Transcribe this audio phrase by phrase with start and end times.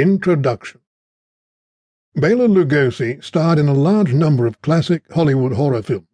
[0.00, 0.80] Introduction
[2.14, 6.06] Bela Lugosi starred in a large number of classic Hollywood horror films,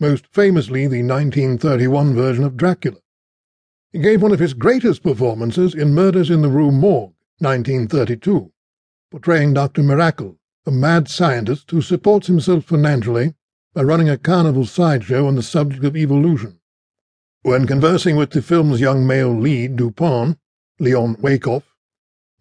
[0.00, 2.96] most famously the 1931 version of Dracula.
[3.92, 8.50] He gave one of his greatest performances in Murders in the Rue Morgue, 1932,
[9.12, 9.84] portraying Dr.
[9.84, 13.34] Mirakle, a mad scientist who supports himself financially
[13.72, 16.58] by running a carnival sideshow on the subject of evolution.
[17.42, 20.38] When conversing with the film's young male lead, Dupin,
[20.80, 21.62] Leon Waycoff,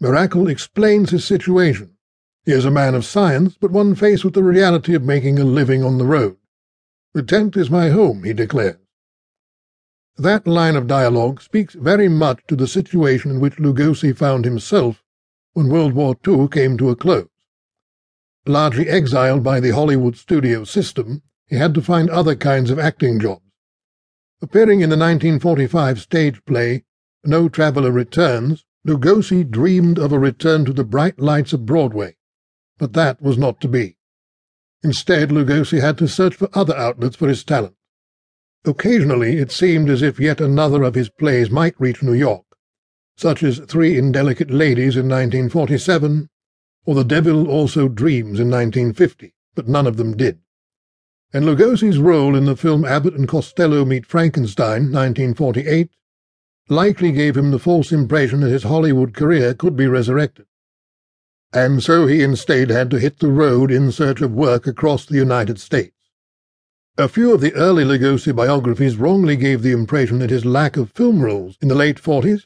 [0.02, 1.96] Mirakle explains his situation.
[2.44, 5.44] He is a man of science, but one faced with the reality of making a
[5.44, 6.38] living on the road.
[7.14, 8.78] The tent is my home, he declares.
[10.18, 15.04] That line of dialogue speaks very much to the situation in which Lugosi found himself
[15.54, 17.28] when World War II came to a close.
[18.48, 23.20] Largely exiled by the Hollywood studio system, he had to find other kinds of acting
[23.20, 23.44] jobs.
[24.42, 26.86] Appearing in the 1945 stage play
[27.24, 32.16] No Traveller Returns, Lugosi dreamed of a return to the bright lights of Broadway,
[32.78, 33.98] but that was not to be.
[34.84, 37.76] Instead, Lugosi had to search for other outlets for his talent.
[38.66, 42.46] Occasionally it seemed as if yet another of his plays might reach New York,
[43.16, 46.30] such as Three Indelicate Ladies in 1947
[46.86, 50.40] or The Devil Also Dreams in 1950, but none of them did.
[51.32, 55.92] And Lugosi's role in the film Abbott and Costello Meet Frankenstein, 1948,
[56.72, 60.46] likely gave him the false impression that his Hollywood career could be resurrected.
[61.52, 65.18] And so he instead had to hit the road in search of work across the
[65.18, 65.98] United States.
[66.98, 70.92] A few of the early Lugosi biographies wrongly gave the impression that his lack of
[70.92, 72.46] film roles in the late 40s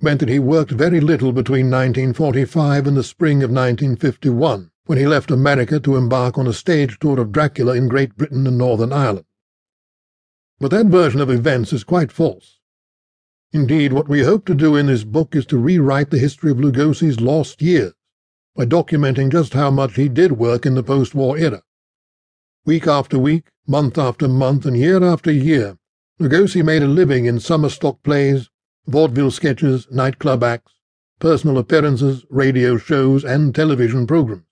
[0.00, 5.06] meant that he worked very little between 1945 and the spring of 1951, when he
[5.06, 8.92] left America to embark on a stage tour of Dracula in Great Britain and Northern
[8.92, 9.26] Ireland.
[10.60, 12.55] But that version of events is quite false.
[13.52, 16.58] Indeed, what we hope to do in this book is to rewrite the history of
[16.58, 17.92] Lugosi's lost years
[18.54, 21.62] by documenting just how much he did work in the post-war era.
[22.64, 25.78] Week after week, month after month, and year after year,
[26.18, 28.48] Lugosi made a living in summer stock plays,
[28.86, 30.72] vaudeville sketches, nightclub acts,
[31.20, 34.42] personal appearances, radio shows, and television programs.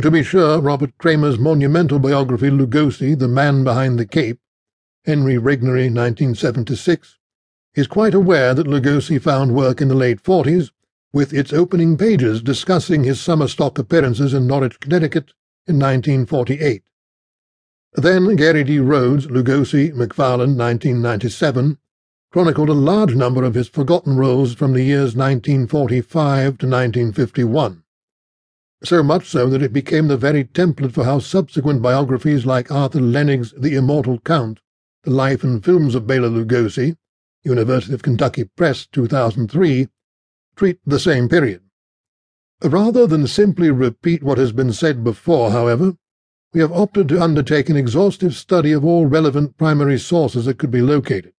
[0.00, 4.40] To be sure, Robert Cremer's monumental biography, Lugosi, The Man Behind the Cape,
[5.04, 7.18] Henry Regnery, 1976,
[7.74, 10.70] is quite aware that Lugosi found work in the late 40s,
[11.12, 15.32] with its opening pages discussing his summer stock appearances in Norwich, Connecticut,
[15.66, 16.82] in 1948.
[17.94, 18.78] Then Gary D.
[18.80, 21.78] Rhodes, Lugosi, McFarland, 1997,
[22.32, 27.84] chronicled a large number of his forgotten roles from the years 1945 to 1951.
[28.82, 33.00] So much so that it became the very template for how subsequent biographies like Arthur
[33.00, 34.60] Lennig's The Immortal Count,
[35.04, 36.96] The Life and Films of Bela Lugosi,
[37.44, 39.88] University of Kentucky Press, 2003,
[40.56, 41.60] treat the same period.
[42.62, 45.96] Rather than simply repeat what has been said before, however,
[46.54, 50.70] we have opted to undertake an exhaustive study of all relevant primary sources that could
[50.70, 51.34] be located.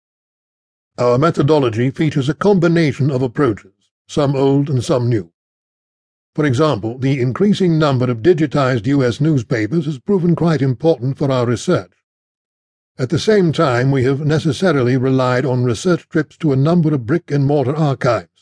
[0.97, 3.73] Our methodology features a combination of approaches,
[4.07, 5.31] some old and some new.
[6.35, 9.19] For example, the increasing number of digitized U.S.
[9.19, 11.93] newspapers has proven quite important for our research.
[12.97, 17.05] At the same time, we have necessarily relied on research trips to a number of
[17.05, 18.35] brick and mortar archives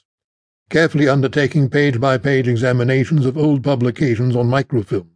[0.73, 5.07] carefully undertaking page-by-page examinations of old publications on microfilm.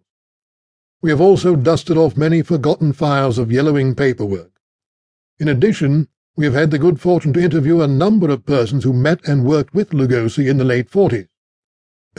[1.01, 4.51] We have also dusted off many forgotten files of yellowing paperwork.
[5.39, 8.93] In addition, we have had the good fortune to interview a number of persons who
[8.93, 11.27] met and worked with Lugosi in the late 40s.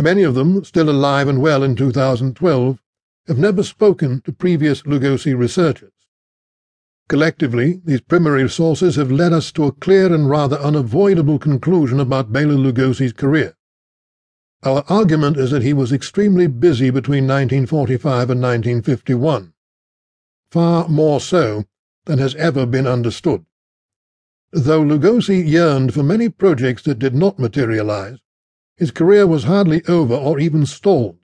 [0.00, 2.82] Many of them, still alive and well in 2012,
[3.28, 5.97] have never spoken to previous Lugosi researchers.
[7.08, 12.32] Collectively, these primary sources have led us to a clear and rather unavoidable conclusion about
[12.32, 13.54] Bela Lugosi's career.
[14.62, 19.54] Our argument is that he was extremely busy between 1945 and 1951,
[20.50, 21.64] far more so
[22.04, 23.46] than has ever been understood.
[24.52, 28.18] Though Lugosi yearned for many projects that did not materialize,
[28.76, 31.16] his career was hardly over or even stalled.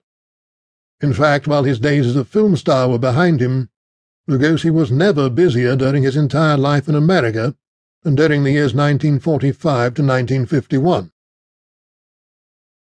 [1.00, 3.68] In fact, while his days as a film star were behind him,
[4.28, 7.54] Lugosi was never busier during his entire life in America
[8.02, 11.10] than during the years 1945 to 1951.